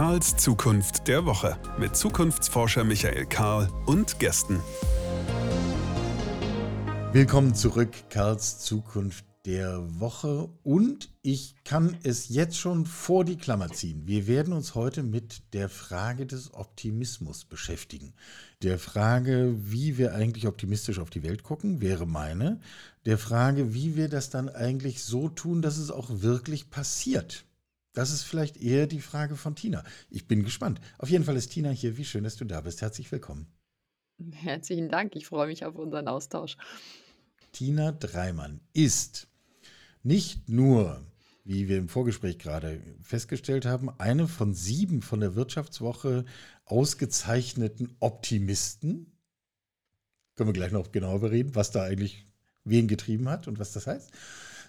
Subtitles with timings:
[0.00, 4.58] Karls Zukunft der Woche mit Zukunftsforscher Michael Karl und Gästen.
[7.12, 10.48] Willkommen zurück, Karls Zukunft der Woche.
[10.62, 14.06] Und ich kann es jetzt schon vor die Klammer ziehen.
[14.06, 18.14] Wir werden uns heute mit der Frage des Optimismus beschäftigen.
[18.62, 22.58] Der Frage, wie wir eigentlich optimistisch auf die Welt gucken, wäre meine.
[23.04, 27.44] Der Frage, wie wir das dann eigentlich so tun, dass es auch wirklich passiert.
[27.92, 29.82] Das ist vielleicht eher die Frage von Tina.
[30.10, 30.80] Ich bin gespannt.
[30.98, 31.96] Auf jeden Fall ist Tina hier.
[31.96, 32.82] Wie schön, dass du da bist.
[32.82, 33.46] Herzlich willkommen.
[34.32, 35.16] Herzlichen Dank.
[35.16, 36.56] Ich freue mich auf unseren Austausch.
[37.52, 39.26] Tina Dreimann ist
[40.02, 41.04] nicht nur,
[41.44, 46.24] wie wir im Vorgespräch gerade festgestellt haben, eine von sieben von der Wirtschaftswoche
[46.64, 49.18] ausgezeichneten Optimisten.
[50.36, 52.24] Können wir gleich noch genauer bereden, was da eigentlich
[52.64, 54.12] wen getrieben hat und was das heißt.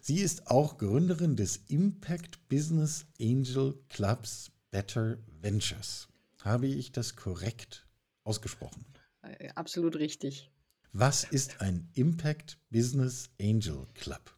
[0.03, 6.07] Sie ist auch Gründerin des Impact Business Angel Clubs Better Ventures.
[6.43, 7.85] Habe ich das korrekt
[8.23, 8.83] ausgesprochen?
[9.21, 10.49] Äh, absolut richtig.
[10.91, 14.35] Was ist ein Impact Business Angel Club?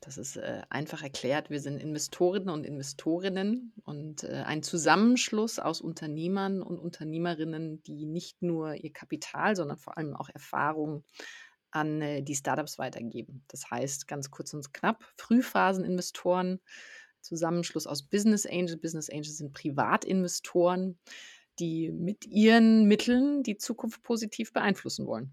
[0.00, 1.50] Das ist äh, einfach erklärt.
[1.50, 8.40] Wir sind Investorinnen und Investorinnen und äh, ein Zusammenschluss aus Unternehmern und Unternehmerinnen, die nicht
[8.40, 11.04] nur ihr Kapital, sondern vor allem auch Erfahrung
[11.76, 13.42] an äh, die Startups weitergeben.
[13.48, 16.60] Das heißt, ganz kurz und knapp, Frühphaseninvestoren,
[17.20, 18.80] Zusammenschluss aus Business Angels.
[18.80, 20.98] Business Angels sind Privatinvestoren,
[21.58, 25.32] die mit ihren Mitteln die Zukunft positiv beeinflussen wollen.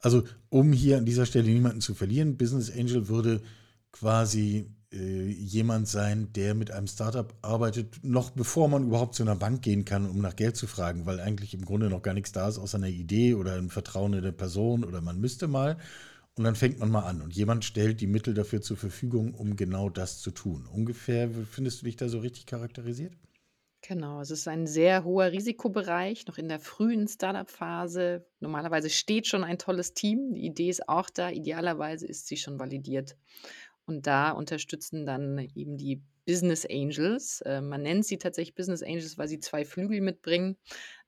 [0.00, 3.42] Also, um hier an dieser Stelle niemanden zu verlieren, Business Angel würde
[3.90, 9.36] quasi äh, jemand sein, der mit einem Startup arbeitet, noch bevor man überhaupt zu einer
[9.36, 12.32] Bank gehen kann, um nach Geld zu fragen, weil eigentlich im Grunde noch gar nichts
[12.32, 15.76] da ist, außer einer Idee oder ein Vertrauen in der Person oder man müsste mal.
[16.36, 19.56] Und dann fängt man mal an und jemand stellt die Mittel dafür zur Verfügung, um
[19.56, 20.68] genau das zu tun.
[20.72, 23.12] Ungefähr findest du dich da so richtig charakterisiert?
[23.80, 28.26] Genau, es ist ein sehr hoher Risikobereich, noch in der frühen Startup-Phase.
[28.40, 32.58] Normalerweise steht schon ein tolles Team, die Idee ist auch da, idealerweise ist sie schon
[32.58, 33.16] validiert.
[33.88, 37.40] Und da unterstützen dann eben die Business Angels.
[37.40, 40.58] Äh, man nennt sie tatsächlich Business Angels, weil sie zwei Flügel mitbringen.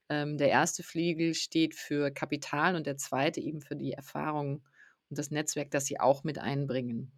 [0.09, 4.63] Ähm, der erste Flügel steht für Kapital und der zweite eben für die Erfahrung
[5.09, 7.11] und das Netzwerk, das sie auch mit einbringen.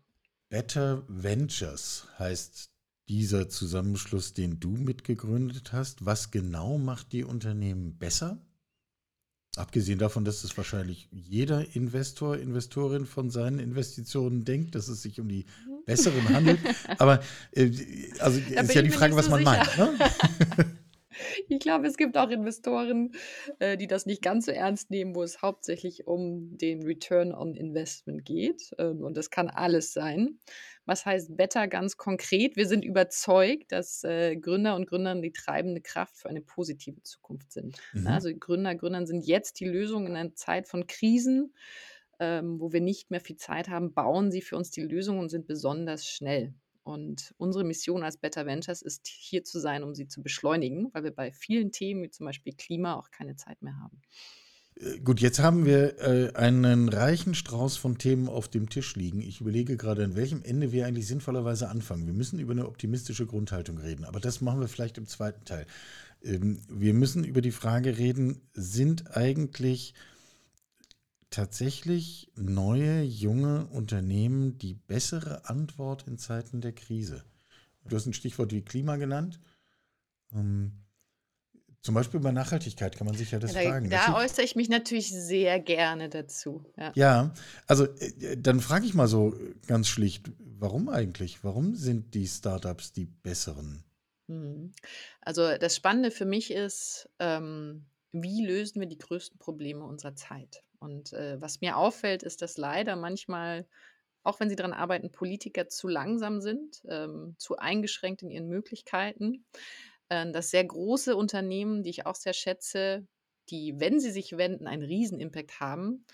[0.50, 2.70] Better Ventures heißt
[3.08, 6.06] dieser Zusammenschluss, den du mitgegründet hast.
[6.06, 8.46] Was genau macht die Unternehmen besser?
[9.56, 15.20] Abgesehen davon, dass es wahrscheinlich jeder Investor, Investorin von seinen Investitionen denkt, dass es sich
[15.20, 15.86] um die mhm.
[15.86, 16.60] besseren handelt.
[16.98, 17.22] Aber
[17.52, 17.70] äh,
[18.20, 19.52] also ist ja die Frage, was man sicher.
[19.52, 20.58] meint.
[20.58, 20.66] Ne?
[21.50, 23.12] Ich glaube, es gibt auch Investoren,
[23.60, 27.56] äh, die das nicht ganz so ernst nehmen, wo es hauptsächlich um den Return on
[27.56, 28.72] Investment geht.
[28.78, 30.40] Ähm, und das kann alles sein.
[30.86, 32.56] Was heißt Better ganz konkret?
[32.56, 37.52] Wir sind überzeugt, dass äh, Gründer und Gründerinnen die treibende Kraft für eine positive Zukunft
[37.52, 37.78] sind.
[37.94, 38.08] Mhm.
[38.08, 41.54] Also Gründer, Gründerinnen sind jetzt die Lösung in einer Zeit von Krisen,
[42.20, 45.30] ähm, wo wir nicht mehr viel Zeit haben, bauen sie für uns die Lösung und
[45.30, 46.54] sind besonders schnell.
[46.84, 51.04] Und unsere Mission als Better Ventures ist hier zu sein, um sie zu beschleunigen, weil
[51.06, 54.02] wir bei vielen Themen wie zum Beispiel Klima auch keine Zeit mehr haben.
[54.76, 59.22] Äh, gut, jetzt haben wir äh, einen reichen Strauß von Themen auf dem Tisch liegen.
[59.22, 62.06] Ich überlege gerade, an welchem Ende wir eigentlich sinnvollerweise anfangen.
[62.06, 65.66] Wir müssen über eine optimistische Grundhaltung reden, aber das machen wir vielleicht im zweiten Teil.
[66.24, 69.94] Ähm, wir müssen über die Frage reden, sind eigentlich
[71.34, 77.24] tatsächlich neue, junge Unternehmen die bessere Antwort in Zeiten der Krise?
[77.86, 79.40] Du hast ein Stichwort wie Klima genannt.
[80.32, 80.84] Ähm,
[81.82, 83.90] zum Beispiel bei Nachhaltigkeit kann man sich ja das da, fragen.
[83.90, 86.64] Da äußere ich mich natürlich sehr gerne dazu.
[86.78, 87.34] Ja, ja
[87.66, 91.44] also äh, dann frage ich mal so ganz schlicht, warum eigentlich?
[91.44, 93.84] Warum sind die Startups die besseren?
[94.28, 94.72] Mhm.
[95.22, 100.64] Also das Spannende für mich ist, ähm, wie lösen wir die größten Probleme unserer Zeit?
[100.84, 103.66] Und äh, was mir auffällt, ist, dass leider manchmal,
[104.24, 109.46] auch wenn sie daran arbeiten, Politiker zu langsam sind, ähm, zu eingeschränkt in ihren Möglichkeiten.
[110.10, 113.08] Äh, dass sehr große Unternehmen, die ich auch sehr schätze,
[113.50, 116.06] die, wenn sie sich wenden, einen Riesenimpact haben,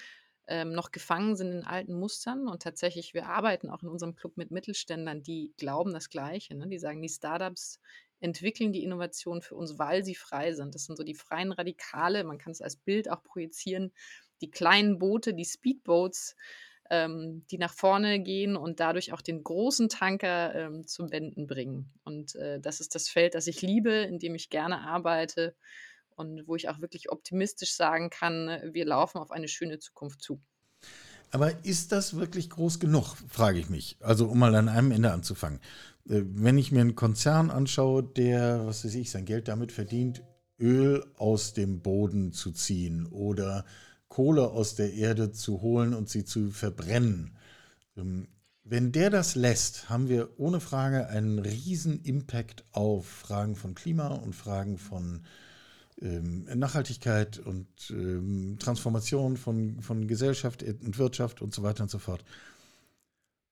[0.47, 2.47] ähm, noch gefangen sind in alten Mustern.
[2.47, 6.55] Und tatsächlich, wir arbeiten auch in unserem Club mit Mittelständlern, die glauben das Gleiche.
[6.55, 6.67] Ne?
[6.67, 7.79] Die sagen, die Startups
[8.19, 10.75] entwickeln die Innovation für uns, weil sie frei sind.
[10.75, 12.23] Das sind so die freien Radikale.
[12.23, 13.93] Man kann es als Bild auch projizieren
[14.41, 16.35] die kleinen Boote, die Speedboats,
[16.89, 21.91] ähm, die nach vorne gehen und dadurch auch den großen Tanker ähm, zum Wenden bringen.
[22.03, 25.55] Und äh, das ist das Feld, das ich liebe, in dem ich gerne arbeite
[26.15, 30.41] und wo ich auch wirklich optimistisch sagen kann, wir laufen auf eine schöne Zukunft zu.
[31.31, 33.97] Aber ist das wirklich groß genug, frage ich mich.
[33.99, 35.59] Also um mal an einem Ende anzufangen.
[36.07, 40.23] Äh, wenn ich mir einen Konzern anschaue, der, was weiß ich, sein Geld damit verdient,
[40.59, 43.63] Öl aus dem Boden zu ziehen oder
[44.09, 47.37] Kohle aus der Erde zu holen und sie zu verbrennen.
[47.95, 48.27] Ähm,
[48.63, 54.07] wenn der das lässt, haben wir ohne Frage einen riesen Impact auf Fragen von Klima
[54.09, 55.23] und Fragen von
[56.01, 61.99] ähm, Nachhaltigkeit und ähm, Transformation von, von Gesellschaft und Wirtschaft und so weiter und so
[61.99, 62.23] fort.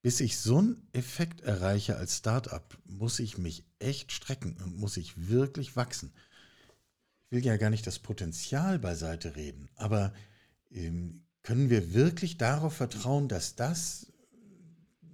[0.04, 4.98] Bis ich so einen Effekt erreiche als Startup, muss ich mich echt strecken und muss
[4.98, 6.14] ich wirklich wachsen.
[7.26, 10.14] Ich will ja gar nicht das Potenzial beiseite reden, aber
[11.44, 14.12] können wir wirklich darauf vertrauen, dass das,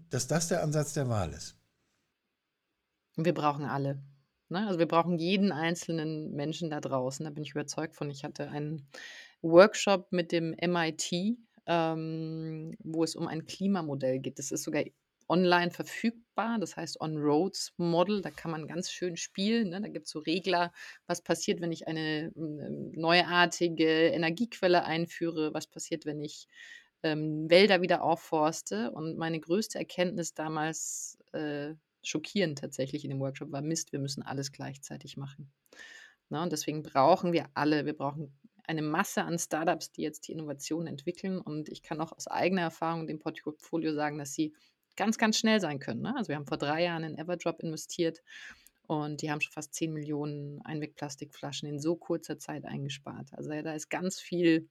[0.09, 1.55] dass das der Ansatz der Wahl ist?
[3.15, 4.01] Wir brauchen alle.
[4.50, 4.67] Ne?
[4.67, 7.23] Also wir brauchen jeden einzelnen Menschen da draußen.
[7.23, 8.09] Da bin ich überzeugt von.
[8.09, 8.88] Ich hatte einen
[9.41, 14.39] Workshop mit dem MIT, ähm, wo es um ein Klimamodell geht.
[14.39, 14.83] Das ist sogar
[15.29, 18.21] online verfügbar, das heißt On-Roads Model.
[18.21, 19.69] Da kann man ganz schön spielen.
[19.69, 19.81] Ne?
[19.81, 20.71] Da gibt es so Regler,
[21.07, 26.47] was passiert, wenn ich eine ähm, neuartige Energiequelle einführe, was passiert, wenn ich
[27.03, 28.91] ähm, Wälder wieder aufforste.
[28.91, 34.23] Und meine größte Erkenntnis damals, äh, schockierend tatsächlich in dem Workshop, war Mist, wir müssen
[34.23, 35.51] alles gleichzeitig machen.
[36.29, 36.43] Na, ne?
[36.43, 38.33] und deswegen brauchen wir alle, wir brauchen
[38.65, 41.39] eine Masse an Startups, die jetzt die Innovation entwickeln.
[41.39, 44.53] Und ich kann auch aus eigener Erfahrung dem Portfolio sagen, dass sie
[44.95, 46.01] ganz, ganz schnell sein können.
[46.01, 46.13] Ne?
[46.16, 48.22] Also wir haben vor drei Jahren in Everdrop investiert
[48.88, 53.30] und die haben schon fast 10 Millionen Einwegplastikflaschen in so kurzer Zeit eingespart.
[53.34, 54.69] Also da ist ganz viel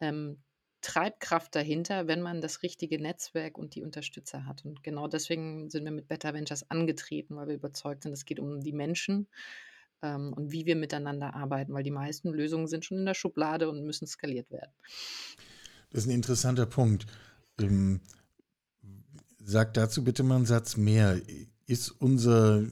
[0.00, 0.38] ähm,
[0.80, 4.64] Treibkraft dahinter, wenn man das richtige Netzwerk und die Unterstützer hat.
[4.64, 8.40] Und genau deswegen sind wir mit Better Ventures angetreten, weil wir überzeugt sind, es geht
[8.40, 9.28] um die Menschen
[10.02, 13.70] ähm, und wie wir miteinander arbeiten, weil die meisten Lösungen sind schon in der Schublade
[13.70, 14.72] und müssen skaliert werden.
[15.90, 17.06] Das ist ein interessanter Punkt.
[17.60, 18.00] Ähm,
[19.44, 21.20] sag dazu bitte mal einen Satz mehr.
[21.66, 22.64] Ist unser,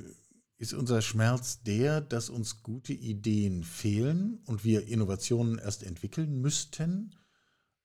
[0.56, 7.14] ist unser Schmerz der, dass uns gute Ideen fehlen und wir Innovationen erst entwickeln müssten?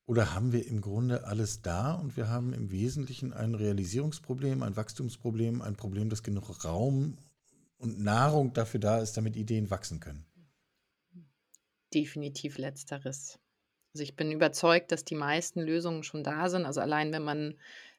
[0.06, 4.76] Oder haben wir im Grunde alles da und wir haben im Wesentlichen ein Realisierungsproblem, ein
[4.76, 7.18] Wachstumsproblem, ein Problem, das genug Raum
[7.78, 10.24] und Nahrung dafür da ist, damit Ideen wachsen können?
[11.92, 13.40] Definitiv letzteres.
[13.94, 16.66] Also ich bin überzeugt, dass die meisten Lösungen schon da sind.
[16.66, 17.54] Also allein wenn man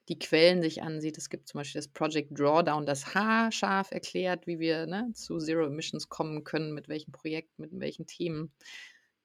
[0.09, 4.59] die Quellen sich ansieht, es gibt zum Beispiel das Project Drawdown, das haarscharf erklärt, wie
[4.59, 8.53] wir ne, zu Zero Emissions kommen können, mit welchen Projekten, mit welchen Themen.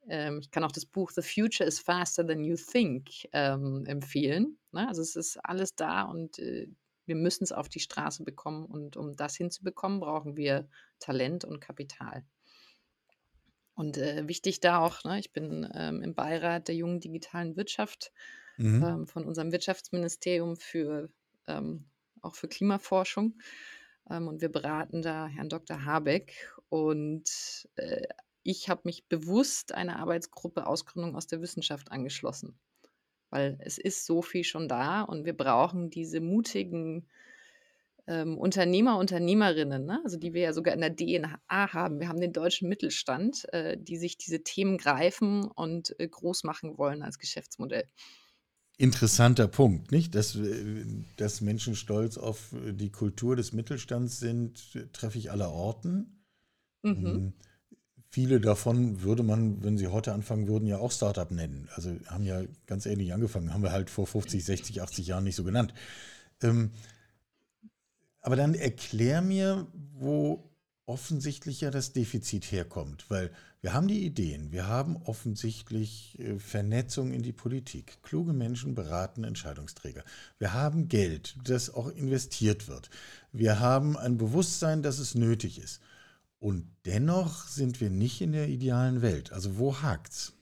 [0.08, 4.58] Ähm, ich kann auch das Buch The Future is Faster Than You Think ähm, empfehlen.
[4.72, 4.88] Ne?
[4.88, 6.68] Also es ist alles da und äh,
[7.06, 8.66] wir müssen es auf die Straße bekommen.
[8.66, 10.68] Und um das hinzubekommen, brauchen wir
[10.98, 12.24] Talent und Kapital.
[13.74, 18.12] Und äh, wichtig da auch, ne, ich bin ähm, im Beirat der jungen digitalen Wirtschaft
[18.56, 18.84] mhm.
[18.84, 21.10] ähm, von unserem Wirtschaftsministerium für
[21.46, 21.86] ähm,
[22.20, 23.38] auch für Klimaforschung.
[24.10, 25.84] Ähm, und wir beraten da Herrn Dr.
[25.84, 26.54] Habeck.
[26.68, 28.06] Und äh,
[28.42, 32.58] ich habe mich bewusst einer Arbeitsgruppe Ausgründung aus der Wissenschaft angeschlossen
[33.32, 37.08] weil es ist so viel schon da und wir brauchen diese mutigen
[38.06, 40.00] ähm, Unternehmer, Unternehmerinnen, ne?
[40.04, 41.98] also die wir ja sogar in der DNA haben.
[41.98, 46.76] Wir haben den deutschen Mittelstand, äh, die sich diese Themen greifen und äh, groß machen
[46.76, 47.88] wollen als Geschäftsmodell.
[48.78, 50.14] Interessanter Punkt, nicht?
[50.14, 50.84] Dass, äh,
[51.16, 56.22] dass Menschen stolz auf die Kultur des Mittelstands sind, treffe ich aller Orten.
[56.82, 57.04] Mhm.
[57.04, 57.32] Hm.
[58.08, 61.68] Viele davon würde man, wenn sie heute anfangen würden, ja auch Startup nennen.
[61.74, 65.36] Also haben ja ganz ähnlich angefangen, haben wir halt vor 50, 60, 80 Jahren nicht
[65.36, 65.72] so genannt.
[66.42, 66.72] Ähm,
[68.20, 70.50] aber dann erklär mir, wo
[70.84, 73.30] offensichtlich ja das Defizit herkommt, weil
[73.62, 78.02] wir haben die Ideen, wir haben offensichtlich äh, Vernetzung in die Politik.
[78.02, 80.02] Kluge Menschen beraten Entscheidungsträger.
[80.40, 82.90] Wir haben Geld, das auch investiert wird.
[83.30, 85.80] Wir haben ein Bewusstsein, dass es nötig ist.
[86.40, 89.32] Und dennoch sind wir nicht in der idealen Welt.
[89.32, 90.32] Also wo hakt's?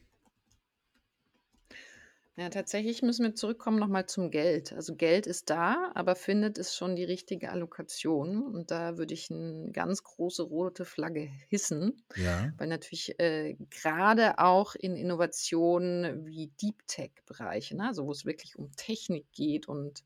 [2.40, 4.72] Ja, tatsächlich müssen wir zurückkommen nochmal zum Geld.
[4.72, 8.42] Also Geld ist da, aber findet es schon die richtige Allokation?
[8.42, 12.50] Und da würde ich eine ganz große rote Flagge hissen, Ja.
[12.56, 18.56] weil natürlich äh, gerade auch in Innovationen wie Deep Tech-Bereiche, ne, also wo es wirklich
[18.56, 20.02] um Technik geht und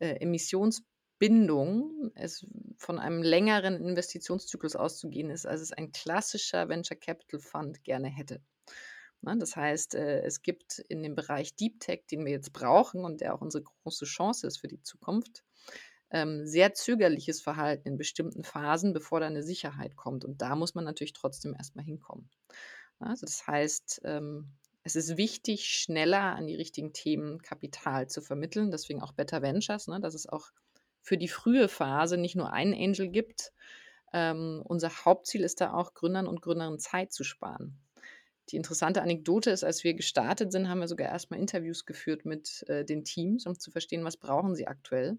[0.00, 0.82] äh, Emissions
[1.20, 2.44] Bindung es
[2.76, 8.40] von einem längeren Investitionszyklus auszugehen ist, als es ein klassischer Venture Capital Fund gerne hätte.
[9.20, 13.04] Ne, das heißt, äh, es gibt in dem Bereich Deep Tech, den wir jetzt brauchen
[13.04, 15.44] und der auch unsere große Chance ist für die Zukunft,
[16.10, 20.24] ähm, sehr zögerliches Verhalten in bestimmten Phasen, bevor da eine Sicherheit kommt.
[20.24, 22.30] Und da muss man natürlich trotzdem erstmal hinkommen.
[23.00, 24.52] Also das heißt, ähm,
[24.84, 28.70] es ist wichtig, schneller an die richtigen Themen Kapital zu vermitteln.
[28.70, 30.50] Deswegen auch Better Ventures, ne, dass es auch
[31.02, 33.52] für die frühe Phase nicht nur einen Angel gibt.
[34.12, 37.78] Ähm, unser Hauptziel ist da auch, Gründern und Gründerinnen Zeit zu sparen.
[38.50, 42.64] Die interessante Anekdote ist, als wir gestartet sind, haben wir sogar erstmal Interviews geführt mit
[42.68, 45.18] äh, den Teams, um zu verstehen, was brauchen sie aktuell.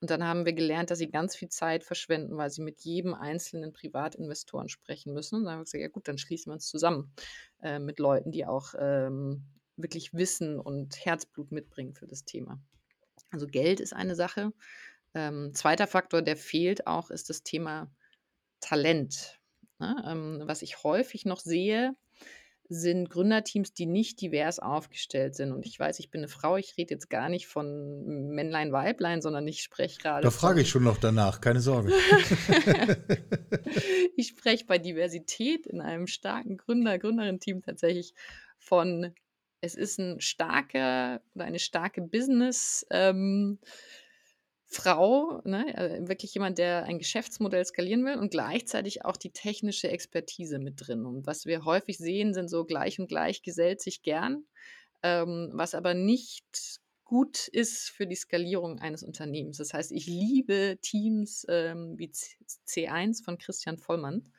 [0.00, 3.14] Und dann haben wir gelernt, dass sie ganz viel Zeit verschwenden, weil sie mit jedem
[3.14, 5.36] einzelnen Privatinvestoren sprechen müssen.
[5.36, 7.12] Und dann haben wir gesagt, ja gut, dann schließen wir uns zusammen
[7.62, 9.44] äh, mit Leuten, die auch ähm,
[9.76, 12.60] wirklich Wissen und Herzblut mitbringen für das Thema.
[13.30, 14.52] Also Geld ist eine Sache.
[15.14, 17.90] Ähm, zweiter Faktor, der fehlt auch, ist das Thema
[18.60, 19.40] Talent.
[19.78, 19.96] Ne?
[20.06, 21.94] Ähm, was ich häufig noch sehe,
[22.68, 25.52] sind Gründerteams, die nicht divers aufgestellt sind.
[25.52, 29.22] Und ich weiß, ich bin eine Frau, ich rede jetzt gar nicht von Männlein, Weiblein,
[29.22, 30.22] sondern ich spreche gerade.
[30.22, 31.92] Da frage ich schon noch danach, keine Sorge.
[34.16, 38.14] ich spreche bei Diversität in einem starken Gründer, Gründerin-Team tatsächlich
[38.58, 39.14] von,
[39.60, 43.58] es ist ein starker oder eine starke Business- ähm,
[44.68, 49.88] Frau, ne, äh, wirklich jemand, der ein Geschäftsmodell skalieren will und gleichzeitig auch die technische
[49.88, 51.06] Expertise mit drin.
[51.06, 54.44] Und was wir häufig sehen, sind so gleich und gleich gesellt sich gern,
[55.02, 59.58] ähm, was aber nicht gut ist für die Skalierung eines Unternehmens.
[59.58, 64.32] Das heißt, ich liebe Teams ähm, wie C1 von Christian Vollmann,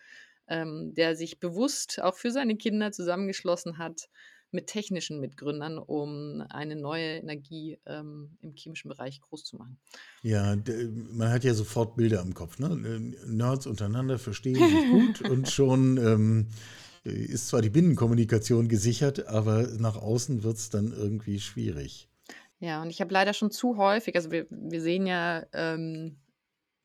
[0.49, 4.09] ähm, der sich bewusst auch für seine Kinder zusammengeschlossen hat,
[4.51, 9.77] mit technischen Mitgründern, um eine neue Energie ähm, im chemischen Bereich groß zu machen.
[10.23, 10.55] Ja,
[11.11, 12.59] man hat ja sofort Bilder im Kopf.
[12.59, 12.69] Ne?
[13.25, 16.47] Nerds untereinander verstehen sich gut und schon ähm,
[17.03, 22.09] ist zwar die Binnenkommunikation gesichert, aber nach außen wird es dann irgendwie schwierig.
[22.59, 26.17] Ja, und ich habe leider schon zu häufig, also wir, wir sehen ja ähm,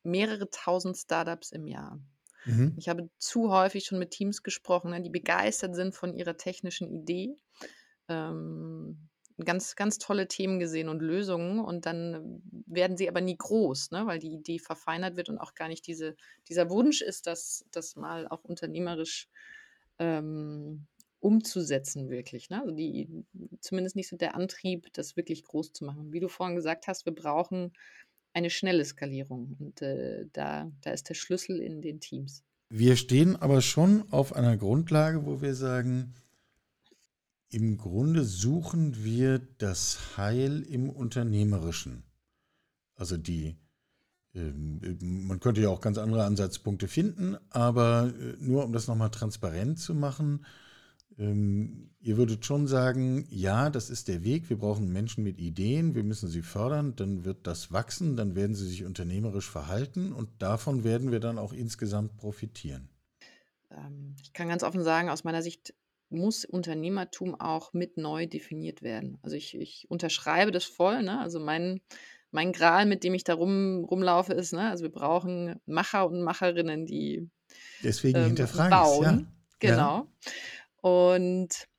[0.03, 1.99] mehrere tausend Startups im Jahr.
[2.45, 2.73] Mhm.
[2.77, 6.89] Ich habe zu häufig schon mit Teams gesprochen, ne, die begeistert sind von ihrer technischen
[6.89, 7.35] Idee.
[8.09, 9.09] Ähm,
[9.43, 14.05] ganz, ganz tolle Themen gesehen und Lösungen und dann werden sie aber nie groß, ne,
[14.05, 16.15] weil die Idee verfeinert wird und auch gar nicht diese,
[16.47, 19.29] dieser Wunsch ist, das, das mal auch unternehmerisch
[19.99, 20.87] ähm,
[21.19, 22.49] umzusetzen, wirklich.
[22.49, 22.61] Ne?
[22.61, 23.25] Also die,
[23.61, 26.11] zumindest nicht so der Antrieb, das wirklich groß zu machen.
[26.11, 27.71] Wie du vorhin gesagt hast, wir brauchen
[28.33, 29.55] eine schnelle Skalierung.
[29.59, 32.43] Und äh, da, da ist der Schlüssel in den Teams.
[32.69, 36.15] Wir stehen aber schon auf einer Grundlage, wo wir sagen,
[37.49, 42.03] im Grunde suchen wir das Heil im Unternehmerischen.
[42.95, 43.57] Also die,
[44.33, 44.79] ähm,
[45.27, 49.77] man könnte ja auch ganz andere Ansatzpunkte finden, aber äh, nur um das nochmal transparent
[49.77, 50.45] zu machen,
[51.17, 54.49] ähm, ihr würdet schon sagen, ja, das ist der Weg.
[54.49, 58.55] Wir brauchen Menschen mit Ideen, wir müssen sie fördern, dann wird das wachsen, dann werden
[58.55, 62.89] sie sich unternehmerisch verhalten und davon werden wir dann auch insgesamt profitieren.
[63.71, 65.73] Ähm, ich kann ganz offen sagen, aus meiner Sicht
[66.09, 69.17] muss Unternehmertum auch mit neu definiert werden.
[69.23, 71.01] Also ich, ich unterschreibe das voll.
[71.01, 71.19] Ne?
[71.19, 71.81] Also mein,
[72.31, 74.69] mein Gral, mit dem ich da rum, rumlaufe, ist, ne?
[74.69, 77.29] also wir brauchen Macher und Macherinnen, die
[77.83, 79.03] Deswegen ähm, bauen.
[79.03, 79.25] Ja.
[79.59, 79.97] Genau.
[79.97, 80.31] Ja.
[80.83, 81.69] Und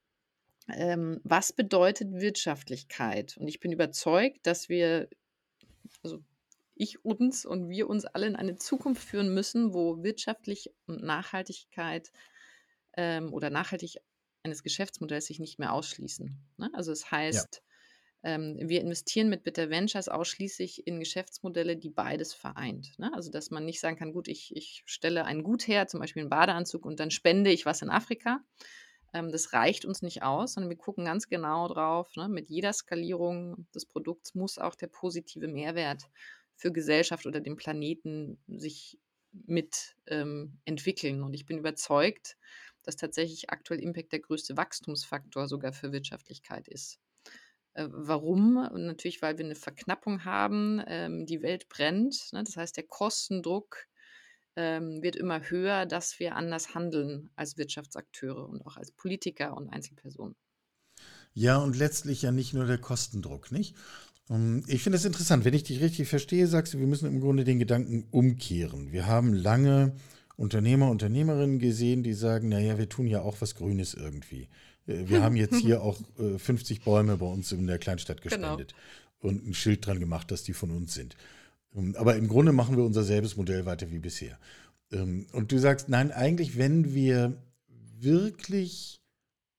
[0.67, 3.37] ähm, was bedeutet Wirtschaftlichkeit?
[3.37, 5.11] Und ich bin überzeugt, dass wir,
[6.03, 6.25] also
[6.75, 12.13] ich uns und wir uns alle in eine Zukunft führen müssen, wo wirtschaftlich und Nachhaltigkeit
[12.97, 13.99] ähm, oder nachhaltig
[14.43, 16.39] eines Geschäftsmodells sich nicht mehr ausschließen.
[16.57, 16.71] Ne?
[16.73, 17.63] Also es das heißt,
[18.23, 18.31] ja.
[18.37, 22.99] ähm, wir investieren mit Bitter Ventures ausschließlich in Geschäftsmodelle, die beides vereint.
[22.99, 23.13] Ne?
[23.13, 26.23] Also dass man nicht sagen kann, gut, ich, ich stelle ein Gut her, zum Beispiel
[26.23, 28.41] einen Badeanzug und dann spende ich was in Afrika,
[29.15, 32.15] ähm, das reicht uns nicht aus, sondern wir gucken ganz genau drauf.
[32.17, 32.29] Ne?
[32.29, 36.03] Mit jeder Skalierung des Produkts muss auch der positive Mehrwert
[36.57, 38.99] für Gesellschaft oder den Planeten sich
[39.33, 41.23] mit ähm, entwickeln.
[41.23, 42.37] Und ich bin überzeugt,
[42.83, 46.99] dass tatsächlich aktuell Impact der größte Wachstumsfaktor sogar für Wirtschaftlichkeit ist.
[47.75, 48.55] Äh, warum?
[48.55, 52.33] Natürlich, weil wir eine Verknappung haben, ähm, die Welt brennt.
[52.33, 52.43] Ne?
[52.43, 53.87] Das heißt, der Kostendruck
[54.57, 59.69] ähm, wird immer höher, dass wir anders handeln als Wirtschaftsakteure und auch als Politiker und
[59.69, 60.37] Einzelpersonen.
[61.33, 63.75] Ja, und letztlich ja nicht nur der Kostendruck, nicht?
[64.31, 67.21] Ähm, ich finde es interessant, wenn ich dich richtig verstehe, sagst du, wir müssen im
[67.21, 68.93] Grunde den Gedanken umkehren.
[68.93, 69.97] Wir haben lange
[70.37, 74.49] Unternehmer, Unternehmerinnen gesehen, die sagen, naja, wir tun ja auch was Grünes irgendwie.
[74.87, 78.57] Äh, wir haben jetzt hier auch 50 äh, Bäume bei uns in der Kleinstadt genau.
[78.57, 78.75] gespendet
[79.21, 79.35] genau.
[79.35, 81.17] und ein Schild dran gemacht, dass die von uns sind.
[81.75, 84.39] Ähm, aber im Grunde machen wir unser selbes Modell weiter wie bisher.
[84.93, 87.43] Ähm, und du sagst, nein, eigentlich, wenn wir
[87.99, 89.01] wirklich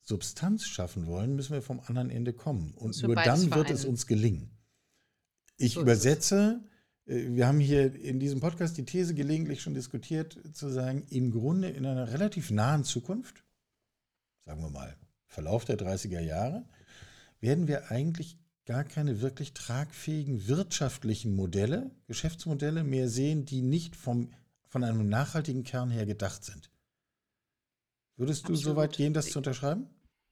[0.02, 2.74] Substanz schaffen wollen, müssen wir vom anderen Ende kommen.
[2.76, 4.52] Und nur dann wird es uns gelingen.
[5.58, 6.62] Ich so übersetze,
[7.06, 11.32] äh, wir haben hier in diesem Podcast die These gelegentlich schon diskutiert, zu sagen, im
[11.32, 13.44] Grunde in einer relativ nahen Zukunft,
[14.46, 14.96] sagen wir mal,
[15.28, 16.66] Verlauf der 30er Jahre,
[17.42, 24.32] werden wir eigentlich gar keine wirklich tragfähigen wirtschaftlichen Modelle, Geschäftsmodelle mehr sehen, die nicht vom,
[24.68, 26.72] von einem nachhaltigen Kern her gedacht sind.
[28.18, 28.64] Würdest du Absolut.
[28.64, 29.90] so weit gehen, das zu unterschreiben?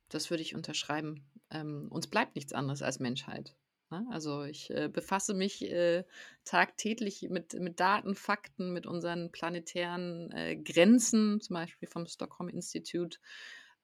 [0.09, 1.25] Das würde ich unterschreiben.
[1.49, 3.55] Ähm, uns bleibt nichts anderes als Menschheit.
[3.93, 4.07] Ne?
[4.09, 6.03] Also ich äh, befasse mich äh,
[6.45, 13.19] tagtäglich mit, mit Daten, Fakten, mit unseren planetären äh, Grenzen, zum Beispiel vom Stockholm Institute,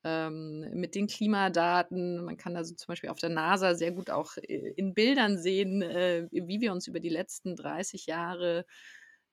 [0.03, 2.23] ähm, mit den Klimadaten.
[2.23, 5.81] Man kann also zum Beispiel auf der NASA sehr gut auch äh, in Bildern sehen,
[5.81, 8.65] äh, wie wir uns über die letzten 30 Jahre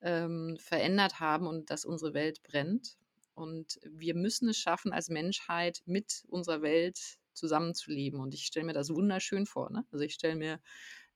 [0.03, 2.97] ähm, verändert haben und dass unsere Welt brennt.
[3.35, 8.19] Und wir müssen es schaffen, als Menschheit mit unserer Welt zusammenzuleben.
[8.21, 9.71] Und ich stelle mir das wunderschön vor.
[9.71, 9.85] Ne?
[9.93, 10.59] Also ich stelle mir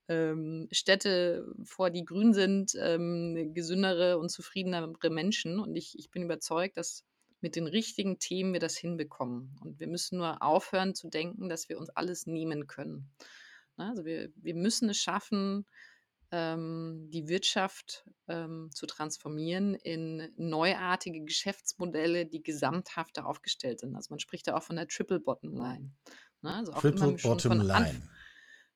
[0.09, 5.59] ähm, Städte vor, die grün sind, ähm, gesündere und zufriedenere Menschen.
[5.59, 7.05] Und ich, ich bin überzeugt, dass
[7.41, 9.57] mit den richtigen Themen wir das hinbekommen.
[9.61, 13.11] Und wir müssen nur aufhören zu denken, dass wir uns alles nehmen können.
[13.77, 13.89] Ne?
[13.89, 15.67] Also wir, wir müssen es schaffen,
[16.33, 23.97] ähm, die Wirtschaft ähm, zu transformieren in neuartige Geschäftsmodelle, die gesamthafter aufgestellt sind.
[23.97, 25.91] Also man spricht da auch von der Triple Bottom Line.
[26.43, 26.55] Ne?
[26.55, 28.03] Also auch Triple Bottom von, Line.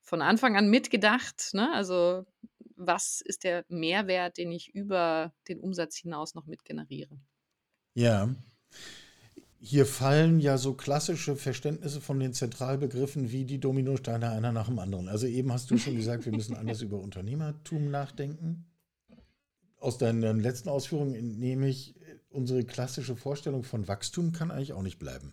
[0.02, 1.50] von Anfang an mitgedacht.
[1.52, 1.72] Ne?
[1.72, 2.26] Also
[2.76, 7.20] was ist der Mehrwert, den ich über den Umsatz hinaus noch mitgeneriere?
[7.94, 8.34] Ja.
[9.60, 14.78] Hier fallen ja so klassische Verständnisse von den Zentralbegriffen wie die Dominosteine einer nach dem
[14.78, 15.08] anderen.
[15.08, 18.66] Also eben hast du schon gesagt, wir müssen anders über Unternehmertum nachdenken.
[19.78, 21.94] Aus deinen letzten Ausführungen entnehme ich,
[22.28, 25.32] unsere klassische Vorstellung von Wachstum kann eigentlich auch nicht bleiben.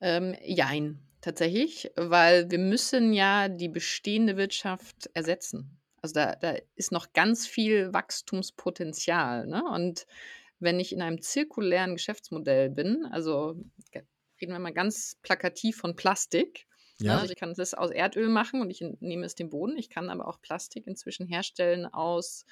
[0.00, 5.78] Ähm, jein, tatsächlich, weil wir müssen ja die bestehende Wirtschaft ersetzen.
[6.02, 9.46] Also da, da ist noch ganz viel Wachstumspotenzial.
[9.46, 9.64] Ne?
[9.64, 10.06] Und
[10.58, 13.56] wenn ich in einem zirkulären Geschäftsmodell bin, also
[14.40, 16.66] reden wir mal ganz plakativ von Plastik.
[16.98, 17.06] ne?
[17.08, 19.76] Ja, Also ich kann das aus Erdöl machen und ich nehme es den Boden.
[19.76, 22.44] Ich kann aber auch Plastik inzwischen herstellen aus,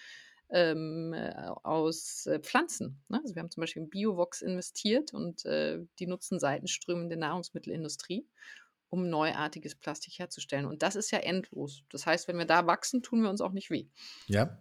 [0.51, 3.03] ähm, äh, aus äh, Pflanzen.
[3.09, 3.21] Ne?
[3.23, 7.19] Also wir haben zum Beispiel in Biovox investiert und äh, die nutzen Seitenströme in der
[7.19, 8.27] Nahrungsmittelindustrie,
[8.90, 10.67] um neuartiges Plastik herzustellen.
[10.67, 11.83] Und das ist ja endlos.
[11.90, 13.88] Das heißt, wenn wir da wachsen, tun wir uns auch nicht weh.
[14.27, 14.59] ja.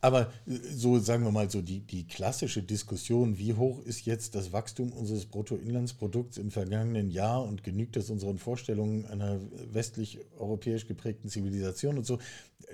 [0.00, 4.34] Aber äh, so sagen wir mal so die, die klassische Diskussion, wie hoch ist jetzt
[4.34, 9.40] das Wachstum unseres Bruttoinlandsprodukts im vergangenen Jahr und genügt das unseren Vorstellungen einer
[9.72, 12.18] westlich-europäisch geprägten Zivilisation und so,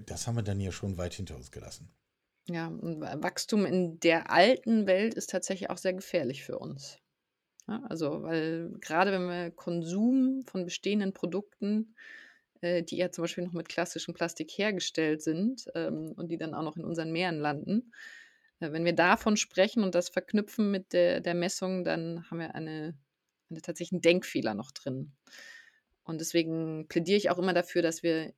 [0.06, 1.88] das haben wir dann ja schon weit hinter uns gelassen.
[2.48, 6.98] Ja, Wachstum in der alten Welt ist tatsächlich auch sehr gefährlich für uns.
[7.68, 11.96] Ja, also, weil gerade wenn wir Konsum von bestehenden Produkten,
[12.66, 16.54] äh, die ja zum Beispiel noch mit klassischem Plastik hergestellt sind ähm, und die dann
[16.54, 17.92] auch noch in unseren Meeren landen,
[18.60, 22.54] äh, wenn wir davon sprechen und das verknüpfen mit der, der Messung, dann haben wir
[22.54, 22.98] eine,
[23.50, 25.12] eine tatsächlich einen Denkfehler noch drin.
[26.04, 28.32] Und deswegen plädiere ich auch immer dafür, dass wir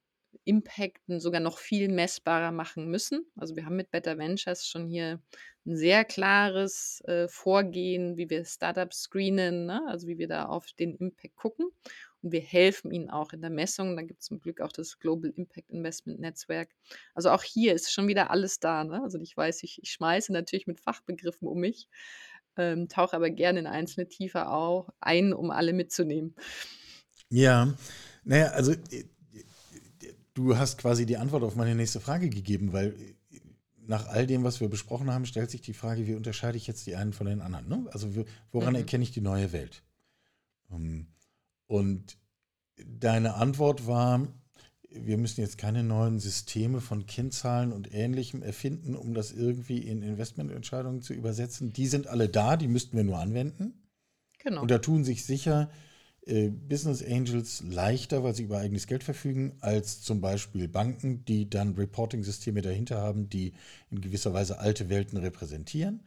[0.45, 3.27] Impacten sogar noch viel messbarer machen müssen.
[3.37, 5.23] Also wir haben mit Better Ventures schon hier
[5.67, 9.83] ein sehr klares äh, Vorgehen, wie wir Startups screenen, ne?
[9.89, 11.67] also wie wir da auf den Impact gucken.
[12.23, 13.97] Und wir helfen ihnen auch in der Messung.
[13.97, 16.71] Da gibt es zum Glück auch das Global Impact Investment Netzwerk.
[17.15, 18.83] Also auch hier ist schon wieder alles da.
[18.85, 19.03] Ne?
[19.03, 21.89] Also ich weiß, ich, ich schmeiße natürlich mit Fachbegriffen um mich,
[22.57, 26.35] ähm, tauche aber gerne in einzelne tiefer auch ein, um alle mitzunehmen.
[27.31, 27.75] Ja,
[28.25, 29.05] naja, also äh,
[30.35, 32.89] du hast quasi die Antwort auf meine nächste Frage gegeben, weil
[33.31, 33.41] äh,
[33.87, 36.87] nach all dem, was wir besprochen haben, stellt sich die Frage, wie unterscheide ich jetzt
[36.87, 37.69] die einen von den anderen?
[37.69, 37.87] Ne?
[37.93, 38.09] Also
[38.51, 38.81] woran Mhm.
[38.81, 39.83] erkenne ich die neue Welt?
[40.71, 41.07] Ähm,
[41.69, 42.19] Und
[42.77, 44.27] deine Antwort war,
[44.91, 50.03] wir müssen jetzt keine neuen Systeme von Kennzahlen und Ähnlichem erfinden, um das irgendwie in
[50.03, 51.73] Investmententscheidungen zu übersetzen.
[51.73, 53.75] Die sind alle da, die müssten wir nur anwenden.
[54.43, 54.63] Genau.
[54.63, 55.71] Und da tun sich sicher
[56.27, 61.51] äh, Business Angels leichter, weil sie über eigenes Geld verfügen, als zum Beispiel Banken, die
[61.51, 63.53] dann Reporting-Systeme dahinter haben, die
[63.91, 66.01] in gewisser Weise alte Welten repräsentieren.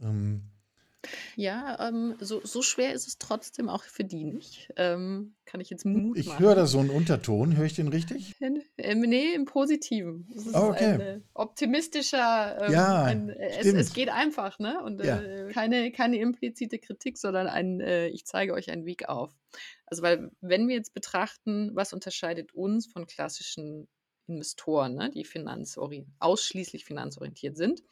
[0.00, 0.44] Ähm,
[1.36, 4.70] Ja, ähm, so, so schwer ist es trotzdem auch für die nicht.
[4.76, 8.34] Ähm, kann ich jetzt Mut ich höre da so einen Unterton, höre ich den richtig?
[8.78, 10.28] Ähm, nee, im Positiven.
[10.34, 10.92] Es ist Ah, okay.
[10.94, 14.82] ein äh, optimistischer, ähm, Ja, ein, äh, es, es geht einfach, ne?
[14.82, 15.18] Und Ja.
[15.18, 19.32] äh, keine, keine implizite Kritik, sondern ein, äh, ich zeige euch einen Weg auf.
[19.86, 23.88] Also, weil, wenn wir jetzt betrachten, was unterscheidet uns von klassischen
[24.26, 27.82] Investoren, ne, die finanzori ausschließlich finanzorientiert sind,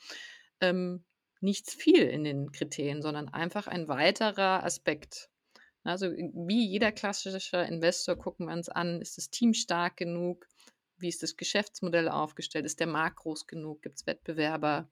[0.61, 1.05] ähm,
[1.43, 5.29] nichts viel in den Kriterien, sondern einfach ein weiterer Aspekt.
[5.85, 10.47] Also wie jeder klassische Investor gucken wir uns an, ist das Team stark genug,
[10.97, 14.89] wie ist das Geschäftsmodell aufgestellt, ist der Markt groß genug, gibt es Wettbewerber,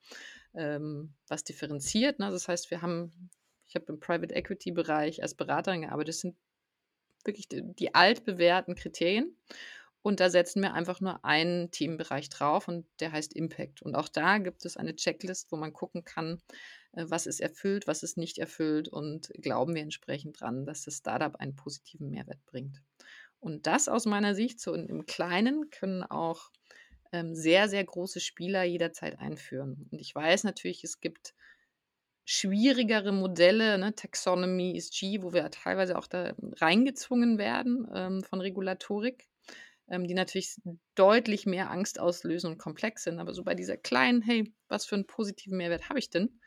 [0.55, 2.19] ähm, was differenziert.
[2.19, 2.31] Ne?
[2.31, 3.31] Das heißt, wir haben,
[3.69, 6.37] ich habe im Private Equity Bereich als Beraterin gearbeitet, das sind
[7.25, 9.37] wirklich die, die altbewährten Kriterien.
[10.03, 13.83] Und da setzen wir einfach nur einen Themenbereich drauf und der heißt Impact.
[13.83, 16.41] Und auch da gibt es eine Checklist, wo man gucken kann,
[16.93, 20.97] äh, was ist erfüllt, was ist nicht erfüllt und glauben wir entsprechend dran, dass das
[20.99, 22.83] Startup einen positiven Mehrwert bringt.
[23.41, 26.51] Und das aus meiner Sicht, so im Kleinen, können auch
[27.13, 29.89] ähm, sehr, sehr große Spieler jederzeit einführen.
[29.91, 31.35] Und ich weiß natürlich, es gibt
[32.25, 39.30] schwierigere Modelle, ne, Taxonomy, ESG, wo wir teilweise auch da reingezwungen werden ähm, von Regulatorik
[39.91, 40.57] ähm, die natürlich
[40.95, 43.19] deutlich mehr Angst auslösen und komplex sind.
[43.19, 46.41] Aber so bei dieser kleinen, hey, was für einen positiven Mehrwert habe ich denn?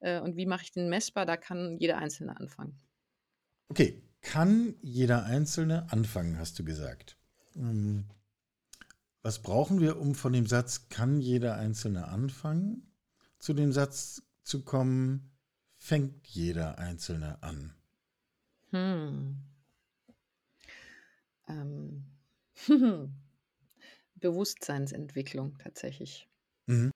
[0.00, 1.26] Äh, und wie mache ich den messbar?
[1.26, 2.80] Da kann jeder Einzelne anfangen.
[3.68, 7.16] Okay, kann jeder Einzelne anfangen, hast du gesagt.
[7.54, 8.06] Ähm,
[9.22, 12.92] was brauchen wir, um von dem Satz, kann jeder Einzelne anfangen,
[13.38, 15.32] zu dem Satz zu kommen,
[15.76, 17.74] fängt jeder Einzelne an?
[18.70, 19.36] Hm.
[21.48, 22.15] Ähm,
[24.16, 26.28] Bewusstseinsentwicklung tatsächlich.
[26.66, 26.92] Mhm.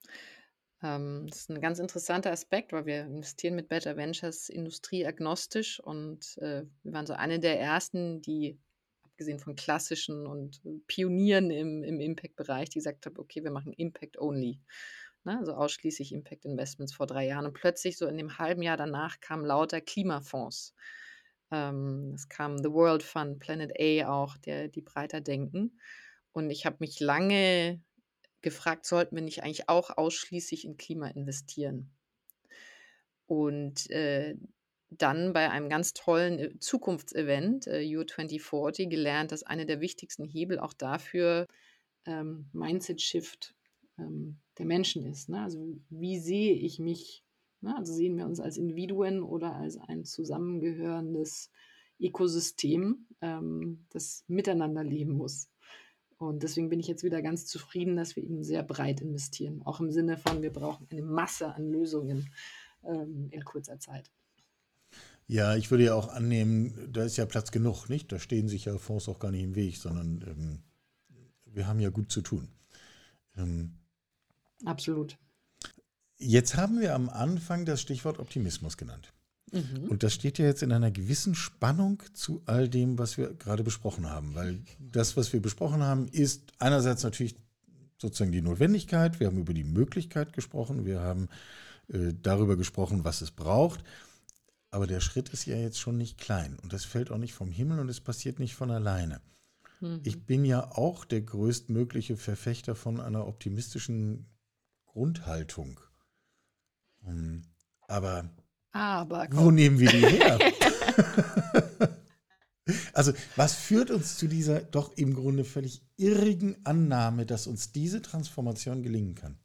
[0.83, 6.39] Ähm, das ist ein ganz interessanter Aspekt, weil wir investieren mit Better Ventures industrieagnostisch und
[6.39, 8.59] äh, wir waren so eine der ersten, die
[9.03, 14.19] abgesehen von klassischen und Pionieren im, im Impact-Bereich, die gesagt haben, okay, wir machen Impact
[14.19, 14.59] only.
[15.25, 15.39] Ne?
[15.39, 17.45] Also ausschließlich Impact Investments vor drei Jahren.
[17.45, 20.75] Und plötzlich so in dem halben Jahr danach kamen lauter Klimafonds.
[21.51, 25.79] Ähm, es kam The World Fund, Planet A auch, der, die breiter denken.
[26.33, 27.81] Und ich habe mich lange
[28.43, 31.91] gefragt, sollten wir nicht eigentlich auch ausschließlich in Klima investieren?
[33.27, 34.37] Und äh,
[34.91, 40.25] dann bei einem ganz tollen äh, Zukunftsevent, äh, Year 2040, gelernt, dass einer der wichtigsten
[40.25, 41.47] Hebel auch dafür
[42.07, 43.55] ähm, Mindset-Shift
[43.99, 45.29] ähm, der Menschen ist.
[45.29, 45.43] Ne?
[45.43, 47.25] Also wie sehe ich mich?
[47.63, 51.51] Also sehen wir uns als Individuen oder als ein zusammengehörendes
[51.99, 55.51] Ökosystem, ähm, das miteinander leben muss.
[56.17, 59.63] Und deswegen bin ich jetzt wieder ganz zufrieden, dass wir eben sehr breit investieren.
[59.65, 62.31] Auch im Sinne von, wir brauchen eine Masse an Lösungen
[62.85, 64.11] ähm, in kurzer Zeit.
[65.27, 68.11] Ja, ich würde ja auch annehmen, da ist ja Platz genug, nicht?
[68.11, 70.63] Da stehen sich ja Fonds auch gar nicht im Weg, sondern ähm,
[71.47, 72.49] wir haben ja gut zu tun.
[73.37, 73.79] Ähm,
[74.65, 75.17] Absolut.
[76.21, 79.13] Jetzt haben wir am Anfang das Stichwort Optimismus genannt.
[79.53, 79.89] Mhm.
[79.89, 83.65] Und das steht ja jetzt in einer gewissen Spannung zu all dem, was wir gerade
[83.65, 84.35] besprochen haben.
[84.35, 87.37] Weil das, was wir besprochen haben, ist einerseits natürlich
[87.99, 89.19] sozusagen die Notwendigkeit.
[89.19, 90.85] Wir haben über die Möglichkeit gesprochen.
[90.85, 91.29] Wir haben
[91.89, 93.83] äh, darüber gesprochen, was es braucht.
[94.71, 96.59] Aber der Schritt ist ja jetzt schon nicht klein.
[96.63, 99.21] Und das fällt auch nicht vom Himmel und es passiert nicht von alleine.
[99.81, 100.01] Mhm.
[100.05, 104.27] Ich bin ja auch der größtmögliche Verfechter von einer optimistischen
[104.87, 105.81] Grundhaltung.
[107.05, 107.43] Hm,
[107.89, 108.31] aber,
[108.73, 110.39] Aber wo nehmen wir die her?
[112.93, 118.03] also, was führt uns zu dieser doch im Grunde völlig irrigen Annahme, dass uns diese
[118.03, 119.39] Transformation gelingen kann?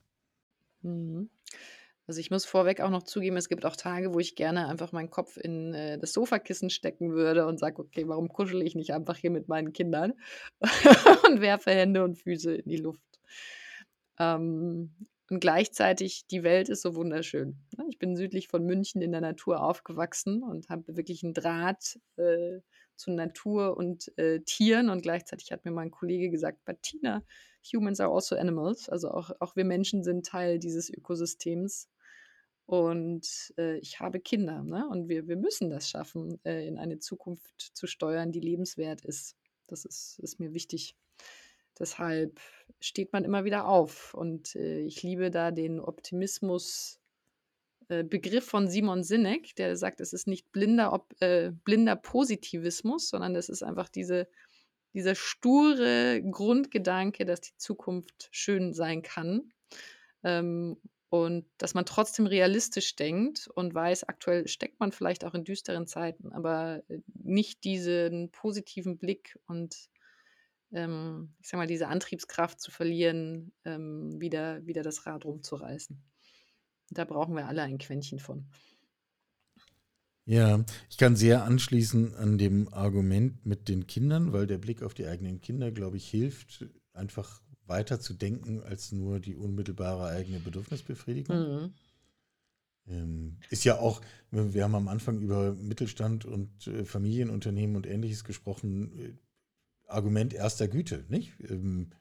[0.81, 1.29] Mhm.
[2.07, 4.91] Also ich muss vorweg auch noch zugeben, es gibt auch Tage, wo ich gerne einfach
[4.91, 8.93] meinen Kopf in äh, das Sofakissen stecken würde und sage, okay, warum kuschel ich nicht
[8.93, 10.13] einfach hier mit meinen Kindern
[11.27, 13.19] und werfe Hände und Füße in die Luft.
[14.19, 14.93] Ähm,
[15.29, 17.57] und gleichzeitig, die Welt ist so wunderschön.
[17.77, 17.85] Ne?
[17.89, 22.59] Ich bin südlich von München in der Natur aufgewachsen und habe wirklich einen Draht äh,
[22.95, 24.89] zu Natur und äh, Tieren.
[24.89, 27.23] Und gleichzeitig hat mir mein Kollege gesagt, Bettina,
[27.73, 28.87] Humans are also animals.
[28.87, 31.89] Also auch, auch wir Menschen sind Teil dieses Ökosystems.
[32.67, 34.61] Und äh, ich habe Kinder.
[34.61, 34.87] Ne?
[34.87, 39.35] Und wir, wir müssen das schaffen, äh, in eine Zukunft zu steuern, die lebenswert ist.
[39.65, 40.95] Das ist, ist mir wichtig.
[41.79, 42.39] Deshalb
[42.79, 44.13] steht man immer wieder auf.
[44.13, 46.99] Und äh, ich liebe da den Optimismus.
[47.87, 53.09] Äh, Begriff von Simon Sinek, der sagt, es ist nicht blinder, ob, äh, blinder Positivismus,
[53.09, 54.27] sondern es ist einfach diese,
[54.93, 59.51] dieser sture Grundgedanke, dass die Zukunft schön sein kann.
[60.23, 60.77] Ähm,
[61.09, 65.87] und dass man trotzdem realistisch denkt und weiß, aktuell steckt man vielleicht auch in düsteren
[65.87, 69.89] Zeiten, aber äh, nicht diesen positiven Blick und
[70.71, 76.01] ähm, ich sag mal, diese Antriebskraft zu verlieren, ähm, wieder, wieder das Rad rumzureißen.
[76.91, 78.47] Da brauchen wir alle ein Quäntchen von.
[80.25, 84.95] Ja, ich kann sehr anschließen an dem Argument mit den Kindern, weil der Blick auf
[84.95, 90.39] die eigenen Kinder, glaube ich, hilft, einfach weiter zu denken als nur die unmittelbare eigene
[90.39, 91.37] Bedürfnisbefriedigung.
[91.37, 91.73] Mhm.
[92.87, 94.01] Ähm, ist ja auch,
[94.31, 99.19] wir haben am Anfang über Mittelstand und äh, Familienunternehmen und ähnliches gesprochen.
[99.87, 101.33] Argument erster Güte, nicht?
[101.39, 101.91] Ähm,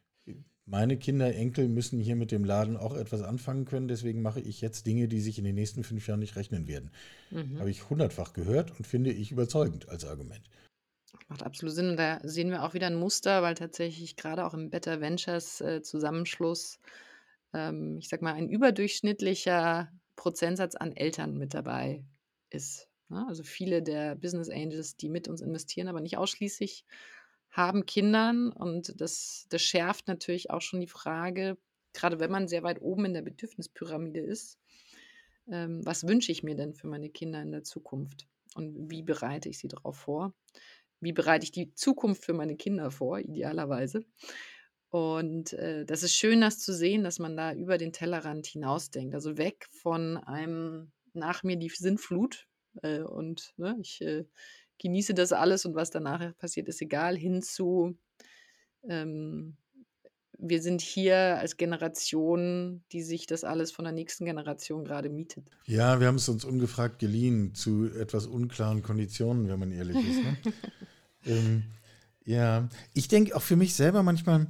[0.67, 4.63] meine Kinder, Enkel müssen hier mit dem Laden auch etwas anfangen können, deswegen mache ich
[4.63, 6.91] jetzt Dinge, die sich in den nächsten fünf Jahren nicht rechnen werden.
[7.31, 7.59] Mhm.
[7.59, 10.43] Habe ich hundertfach gehört und finde ich überzeugend als Argument.
[11.29, 11.91] Macht absolut Sinn.
[11.91, 15.61] Und da sehen wir auch wieder ein Muster, weil tatsächlich gerade auch im Better Ventures
[15.61, 16.79] äh, Zusammenschluss,
[17.53, 22.05] ähm, ich sag mal, ein überdurchschnittlicher Prozentsatz an Eltern mit dabei
[22.51, 22.89] ist.
[23.09, 23.25] Ne?
[23.29, 26.85] Also viele der Business Angels, die mit uns investieren, aber nicht ausschließlich,
[27.55, 31.57] haben Kindern und das, das schärft natürlich auch schon die Frage,
[31.93, 34.59] gerade wenn man sehr weit oben in der Bedürfnispyramide ist,
[35.49, 39.49] ähm, was wünsche ich mir denn für meine Kinder in der Zukunft und wie bereite
[39.49, 40.35] ich sie darauf vor?
[41.01, 44.05] Wie bereite ich die Zukunft für meine Kinder vor, idealerweise?
[44.91, 49.15] Und äh, das ist schön, das zu sehen, dass man da über den Tellerrand hinausdenkt.
[49.15, 52.49] Also weg von einem nach mir die Sinnflut
[52.83, 54.25] äh, und ne, ich äh,
[54.79, 57.97] genieße das alles und was danach passiert, ist egal, hin zu
[58.89, 59.57] ähm,
[60.39, 65.47] wir sind hier als Generation, die sich das alles von der nächsten Generation gerade mietet.
[65.67, 70.23] Ja, wir haben es uns ungefragt geliehen zu etwas unklaren Konditionen, wenn man ehrlich ist.
[70.23, 70.37] Ne?
[71.27, 71.65] ähm,
[72.25, 74.47] ja, ich denke auch für mich selber manchmal,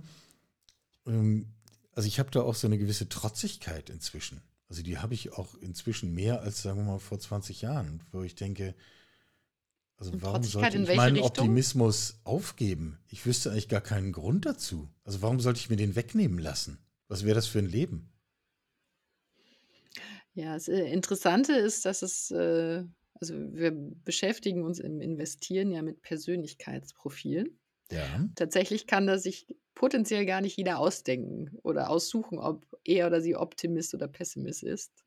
[1.07, 1.47] ähm,
[1.93, 4.41] also ich habe da auch so eine gewisse Trotzigkeit inzwischen.
[4.69, 8.23] Also die habe ich auch inzwischen mehr als, sagen wir mal, vor 20 Jahren, wo
[8.23, 8.75] ich denke,
[9.97, 11.29] also Und warum sollte ich meinen Richtung?
[11.29, 12.99] Optimismus aufgeben?
[13.09, 14.89] Ich wüsste eigentlich gar keinen Grund dazu.
[15.05, 16.79] Also warum sollte ich mir den wegnehmen lassen?
[17.09, 18.11] Was wäre das für ein Leben?
[20.35, 22.85] Ja, das äh, Interessante ist, dass es, äh,
[23.21, 27.59] also wir beschäftigen uns im Investieren ja mit Persönlichkeitsprofilen.
[27.93, 28.29] Ja.
[28.35, 33.37] Tatsächlich kann das sich potenziell gar nicht jeder ausdenken oder aussuchen, ob er oder sie
[33.37, 35.04] Optimist oder Pessimist ist.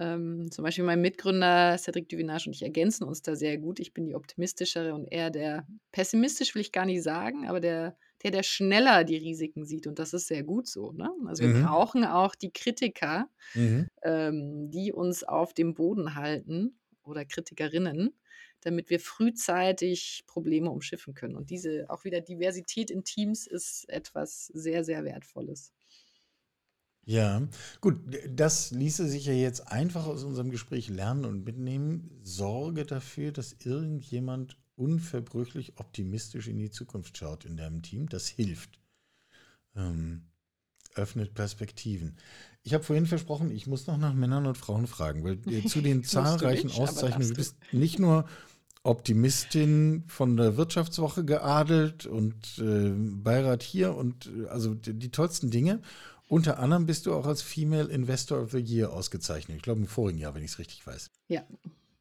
[0.00, 3.78] Ähm, zum Beispiel mein Mitgründer Cedric Duvinage und ich ergänzen uns da sehr gut.
[3.78, 7.96] Ich bin die optimistischere und er der pessimistisch will ich gar nicht sagen, aber der,
[8.22, 9.86] der, der schneller die Risiken sieht.
[9.86, 10.92] Und das ist sehr gut so.
[10.92, 11.10] Ne?
[11.26, 11.68] Also wir Mhm.
[11.68, 13.86] brauchen auch die Kritiker, Mhm.
[14.02, 18.14] ähm, die uns auf dem Boden halten oder Kritikerinnen,
[18.60, 21.36] damit wir frühzeitig Probleme umschiffen können.
[21.36, 25.72] Und diese auch wieder Diversität in Teams ist etwas sehr, sehr Wertvolles.
[27.04, 27.42] Ja,
[27.80, 27.96] gut,
[28.30, 32.10] das ließe sich ja jetzt einfach aus unserem Gespräch lernen und mitnehmen.
[32.22, 38.08] Sorge dafür, dass irgendjemand unverbrüchlich optimistisch in die Zukunft schaut in deinem Team.
[38.08, 38.80] Das hilft.
[39.74, 40.26] Ähm,
[40.94, 42.16] öffnet Perspektiven.
[42.62, 45.80] Ich habe vorhin versprochen, ich muss noch nach Männern und Frauen fragen, weil äh, zu
[45.80, 48.26] den zahlreichen nicht, Auszeichnungen, du bist nicht nur
[48.84, 55.50] Optimistin von der Wirtschaftswoche geadelt und äh, Beirat hier und äh, also die, die tollsten
[55.50, 55.80] Dinge.
[56.32, 59.58] Unter anderem bist du auch als Female Investor of the Year ausgezeichnet.
[59.58, 61.10] Ich glaube im vorigen Jahr, wenn ich es richtig weiß.
[61.28, 61.46] Ja,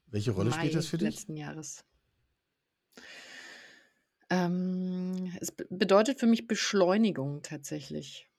[0.08, 1.10] Welche Rolle spielt Mai das für dich?
[1.10, 1.84] letzten Jahres.
[4.30, 8.30] Ähm, es be- bedeutet für mich Beschleunigung tatsächlich.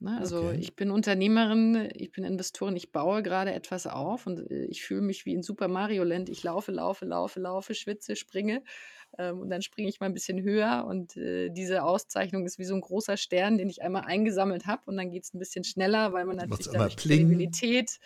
[0.00, 0.16] Ne?
[0.18, 0.52] Also Okay.
[0.52, 5.00] ich bin Unternehmerin, ich bin Investorin, ich baue gerade etwas auf und äh, ich fühle
[5.02, 6.28] mich wie in Super Mario Land.
[6.28, 8.62] Ich laufe, laufe, laufe, laufe, schwitze, springe
[9.18, 12.64] ähm, und dann springe ich mal ein bisschen höher und äh, diese Auszeichnung ist wie
[12.64, 15.64] so ein großer Stern, den ich einmal eingesammelt habe und dann geht es ein bisschen
[15.64, 16.96] schneller, weil man natürlich dadurch.
[16.96, 17.98] Kredibilität,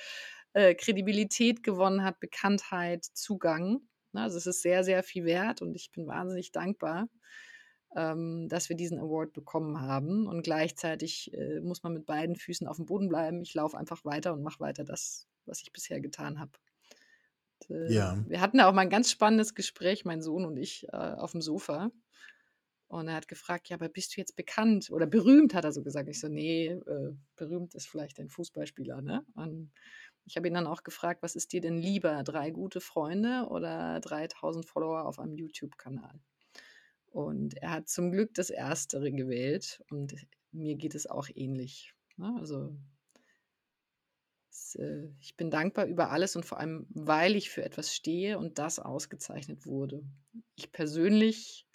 [0.54, 3.82] äh, Kredibilität gewonnen hat, Bekanntheit, Zugang.
[4.12, 4.22] Ne?
[4.22, 7.08] Also es ist sehr, sehr viel wert und ich bin wahnsinnig dankbar,
[7.96, 10.26] ähm, dass wir diesen Award bekommen haben.
[10.26, 13.42] Und gleichzeitig äh, muss man mit beiden Füßen auf dem Boden bleiben.
[13.42, 16.52] Ich laufe einfach weiter und mache weiter das, was ich bisher getan habe.
[17.68, 18.18] Äh, Ja.
[18.26, 21.32] wir hatten da auch mal ein ganz spannendes Gespräch, mein Sohn und ich, äh, auf
[21.32, 21.90] dem Sofa.
[22.88, 25.82] Und er hat gefragt, ja, aber bist du jetzt bekannt oder berühmt, hat er so
[25.82, 26.08] gesagt.
[26.10, 29.24] Ich so, nee, äh, berühmt ist vielleicht ein Fußballspieler, ne?
[29.34, 29.72] Und
[30.26, 33.98] ich habe ihn dann auch gefragt, was ist dir denn lieber, drei gute Freunde oder
[34.00, 36.20] 3000 Follower auf einem YouTube-Kanal?
[37.12, 40.14] Und er hat zum Glück das Erstere gewählt und
[40.50, 41.94] mir geht es auch ähnlich.
[42.16, 42.34] Ne?
[42.38, 42.74] Also
[44.50, 48.38] es, äh, ich bin dankbar über alles und vor allem, weil ich für etwas stehe
[48.38, 50.04] und das ausgezeichnet wurde.
[50.56, 51.66] Ich persönlich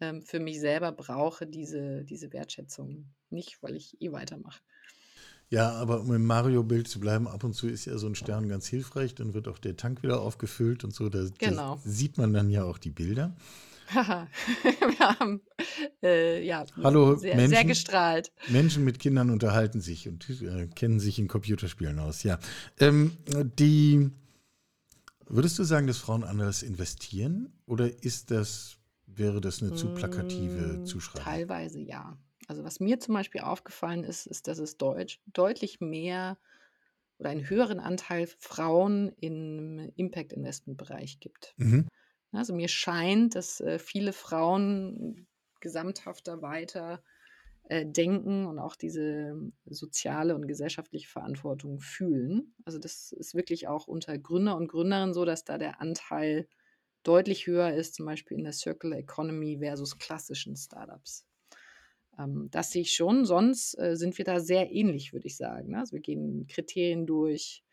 [0.00, 4.62] ähm, für mich selber brauche diese, diese Wertschätzung nicht, weil ich eh weitermache.
[5.50, 8.48] Ja, aber um im Mario-Bild zu bleiben, ab und zu ist ja so ein Stern
[8.48, 9.14] ganz hilfreich.
[9.14, 11.08] Dann wird auch der Tank wieder aufgefüllt und so.
[11.08, 11.80] Da, da Genau.
[11.84, 13.36] sieht man dann ja auch die Bilder.
[13.92, 14.28] Haha,
[14.62, 15.42] wir haben
[16.02, 17.68] äh, ja, Hallo, sehr, sehr Menschen.
[17.68, 18.32] gestrahlt.
[18.48, 22.22] Menschen mit Kindern unterhalten sich und äh, kennen sich in Computerspielen aus.
[22.22, 22.38] Ja,
[22.80, 23.16] ähm,
[23.58, 24.10] die
[25.26, 30.78] würdest du sagen, dass Frauen anders investieren oder ist das wäre das eine zu plakative
[30.78, 31.24] Mm, Zuschreibung?
[31.24, 32.16] Teilweise ja.
[32.48, 36.36] Also was mir zum Beispiel aufgefallen ist, ist, dass es deutsch, deutlich mehr
[37.18, 41.54] oder einen höheren Anteil Frauen im Impact-Investment-Bereich gibt.
[41.56, 41.86] Mhm.
[42.36, 45.26] Also mir scheint, dass äh, viele Frauen
[45.60, 47.02] gesamthafter weiter
[47.68, 52.54] äh, denken und auch diese soziale und gesellschaftliche Verantwortung fühlen.
[52.64, 56.46] Also das ist wirklich auch unter Gründer und Gründerinnen so, dass da der Anteil
[57.04, 61.26] deutlich höher ist, zum Beispiel in der Circular Economy versus klassischen Startups.
[62.18, 65.70] Ähm, das sehe ich schon, sonst äh, sind wir da sehr ähnlich, würde ich sagen.
[65.70, 65.78] Ne?
[65.78, 67.63] Also wir gehen Kriterien durch.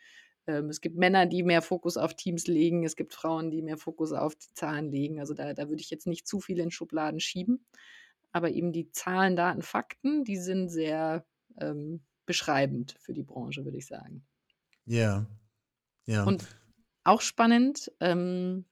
[0.48, 3.78] Ähm, es gibt Männer, die mehr Fokus auf Teams legen, es gibt Frauen, die mehr
[3.78, 5.20] Fokus auf die Zahlen legen.
[5.20, 7.66] Also da, da würde ich jetzt nicht zu viel in Schubladen schieben.
[8.32, 11.26] Aber eben die Zahlen, Daten, Fakten, die sind sehr
[11.60, 14.26] ähm, beschreibend für die Branche, würde ich sagen.
[14.86, 15.28] Ja,
[16.06, 16.24] ja.
[16.24, 16.46] Und
[17.04, 18.66] auch spannend, ähm,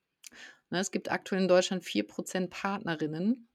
[0.69, 3.47] ne, es gibt aktuell in Deutschland 4% Partnerinnen.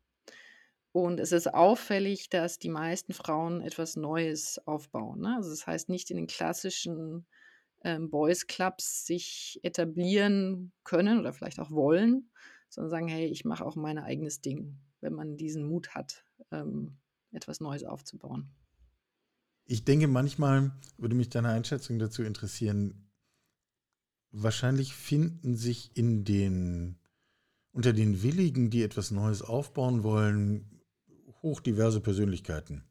[0.92, 5.22] Und es ist auffällig, dass die meisten Frauen etwas Neues aufbauen.
[5.22, 5.35] Ne?
[5.37, 7.27] Also das heißt, nicht in den klassischen
[7.85, 12.31] ähm, Boys Clubs sich etablieren können oder vielleicht auch wollen,
[12.68, 16.97] sondern sagen, hey, ich mache auch mein eigenes Ding, wenn man diesen Mut hat, ähm,
[17.31, 18.51] etwas Neues aufzubauen.
[19.66, 23.11] Ich denke, manchmal würde mich deine Einschätzung dazu interessieren.
[24.31, 26.99] Wahrscheinlich finden sich in den,
[27.73, 30.83] unter den Willigen, die etwas Neues aufbauen wollen,
[31.42, 32.85] hochdiverse Persönlichkeiten.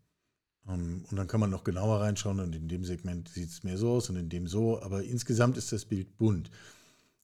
[0.67, 3.77] Ähm, und dann kann man noch genauer reinschauen und in dem Segment sieht es mehr
[3.77, 6.49] so aus und in dem so, aber insgesamt ist das Bild bunt.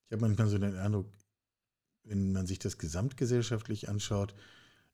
[0.08, 1.08] Ich habe manchmal so den Eindruck,
[2.04, 4.34] wenn man sich das gesamtgesellschaftlich anschaut,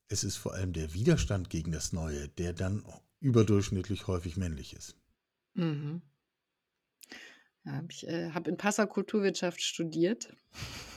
[0.07, 2.85] es ist vor allem der Widerstand gegen das Neue, der dann
[3.21, 4.95] überdurchschnittlich häufig männlich ist.
[5.53, 6.01] Mhm.
[7.63, 10.35] Ja, ich äh, habe in Passau Kulturwirtschaft studiert.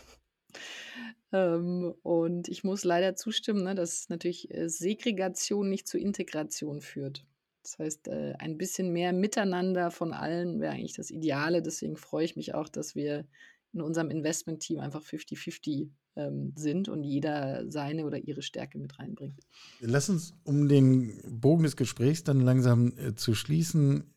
[1.31, 7.27] Ähm, und ich muss leider zustimmen, ne, dass natürlich äh, Segregation nicht zur Integration führt.
[7.69, 11.63] Das heißt, äh, ein bisschen mehr Miteinander von allen wäre eigentlich das Ideale.
[11.63, 13.27] Deswegen freue ich mich auch, dass wir
[13.73, 19.41] in unserem Investment-Team einfach 50-50 ähm, sind und jeder seine oder ihre Stärke mit reinbringt.
[19.81, 24.15] Lass uns, um den Bogen des Gesprächs dann langsam äh, zu schließen,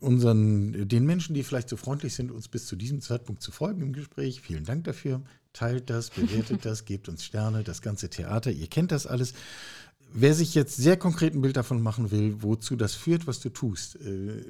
[0.00, 3.82] unseren, den Menschen, die vielleicht so freundlich sind, uns bis zu diesem Zeitpunkt zu folgen
[3.82, 4.40] im Gespräch.
[4.40, 5.22] Vielen Dank dafür.
[5.52, 8.50] Teilt das, bewertet das, gebt uns Sterne, das ganze Theater.
[8.52, 9.34] Ihr kennt das alles.
[10.12, 13.50] Wer sich jetzt sehr konkret ein Bild davon machen will, wozu das führt, was du
[13.50, 14.42] tust, äh,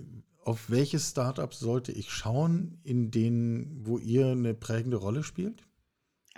[0.45, 5.69] auf welche Startups sollte ich schauen, in denen, wo ihr eine prägende Rolle spielt?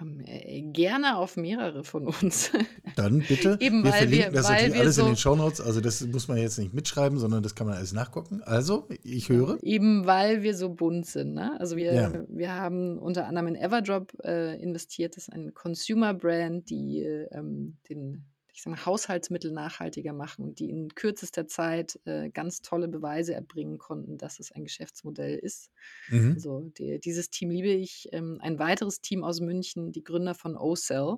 [0.01, 2.51] Ähm, äh, gerne auf mehrere von uns.
[2.97, 3.57] Dann bitte.
[3.61, 5.61] Eben wir weil verlinken wir, das weil natürlich alles so, in den Shownotes.
[5.61, 8.43] Also das muss man jetzt nicht mitschreiben, sondern das kann man alles nachgucken.
[8.43, 9.59] Also, ich höre.
[9.63, 11.35] Eben weil wir so bunt sind.
[11.35, 11.59] Ne?
[11.61, 12.25] Also wir, Ja.
[12.29, 15.17] wir haben unter anderem in Everdrop äh, investiert.
[15.17, 18.25] Das ist ein Consumer-Brand, die ähm, den
[18.61, 23.33] ich sag mal, Haushaltsmittel nachhaltiger machen und die in kürzester Zeit äh, ganz tolle Beweise
[23.33, 25.71] erbringen konnten, dass es ein Geschäftsmodell ist.
[26.11, 26.33] Mhm.
[26.35, 28.11] Also die, dieses Team liebe ich.
[28.13, 31.17] Ähm, ein weiteres Team aus München, die Gründer von OCell.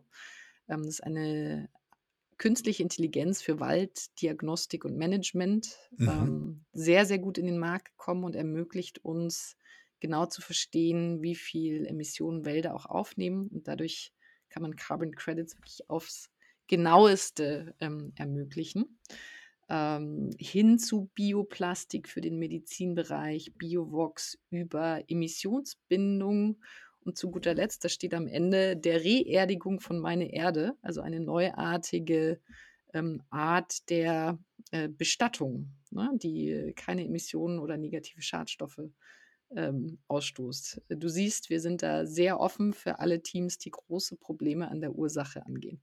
[0.68, 1.68] Ähm, das ist eine
[2.38, 5.76] künstliche Intelligenz für Walddiagnostik und Management.
[5.96, 6.08] Mhm.
[6.08, 9.56] Ähm, sehr, sehr gut in den Markt gekommen und ermöglicht uns
[9.98, 13.48] genau zu verstehen, wie viel Emissionen Wälder auch aufnehmen.
[13.48, 14.12] Und dadurch
[14.48, 16.31] kann man Carbon Credits wirklich aufs
[16.72, 18.98] genaueste ähm, ermöglichen.
[19.68, 26.62] Ähm, hin zu Bioplastik für den Medizinbereich, Biovox über Emissionsbindung
[27.00, 31.20] und zu guter Letzt, das steht am Ende, der Reerdigung von meine Erde, also eine
[31.20, 32.40] neuartige
[32.94, 34.38] ähm, Art der
[34.70, 38.80] äh, Bestattung, ne, die keine Emissionen oder negative Schadstoffe
[39.54, 40.80] ähm, ausstoßt.
[40.88, 44.94] Du siehst, wir sind da sehr offen für alle Teams, die große Probleme an der
[44.94, 45.82] Ursache angehen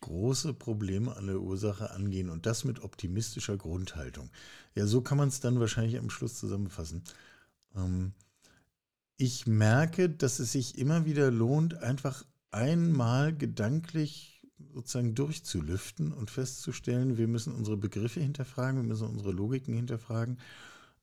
[0.00, 4.30] große Probleme an der Ursache angehen und das mit optimistischer Grundhaltung.
[4.74, 7.02] Ja, so kann man es dann wahrscheinlich am Schluss zusammenfassen.
[7.76, 8.12] Ähm,
[9.16, 17.16] ich merke, dass es sich immer wieder lohnt, einfach einmal gedanklich sozusagen durchzulüften und festzustellen,
[17.16, 20.38] wir müssen unsere Begriffe hinterfragen, wir müssen unsere Logiken hinterfragen.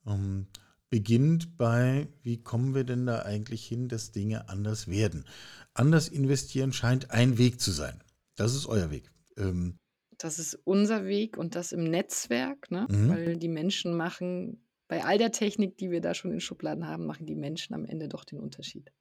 [0.05, 0.47] Ähm,
[0.89, 5.25] beginnt bei, wie kommen wir denn da eigentlich hin, dass Dinge anders werden?
[5.73, 8.01] Anders investieren scheint ein Weg zu sein.
[8.41, 9.11] Das ist euer Weg.
[9.37, 9.77] Ähm,
[10.17, 12.87] das ist unser Weg und das im Netzwerk, ne?
[12.89, 13.09] Mhm.
[13.09, 17.05] weil die Menschen machen, bei all der Technik, die wir da schon in Schubladen haben,
[17.05, 18.91] machen die Menschen am Ende doch den Unterschied.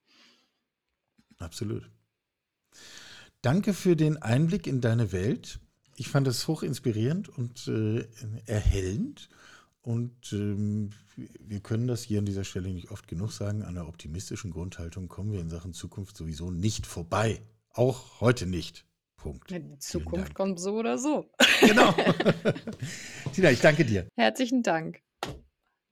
[1.39, 1.89] Absolut.
[3.41, 5.59] Danke für den Einblick in deine Welt.
[5.95, 8.05] Ich fand es hoch inspirierend und äh,
[8.45, 9.27] erhellend.
[9.81, 13.63] Und ähm, wir können das hier an dieser Stelle nicht oft genug sagen.
[13.63, 17.41] An einer optimistischen Grundhaltung kommen wir in Sachen Zukunft sowieso nicht vorbei.
[17.71, 18.85] Auch heute nicht.
[19.21, 19.51] Punkt.
[19.51, 21.29] Die Zukunft kommt so oder so.
[21.59, 21.93] Genau.
[23.33, 24.07] Tina, ich danke dir.
[24.15, 25.01] Herzlichen Dank.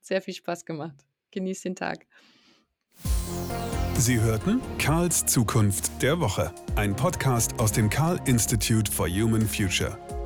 [0.01, 1.05] Sehr viel Spaß gemacht.
[1.29, 2.07] Genieß den Tag.
[3.97, 10.18] Sie hörten Karls Zukunft der Woche, ein Podcast aus dem Karl Institute for Human Future.